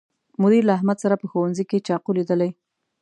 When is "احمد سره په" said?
0.77-1.25